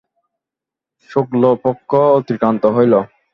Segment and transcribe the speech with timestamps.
[1.09, 2.93] শুক্ল পক্ষ অতিক্রান্ত হইল।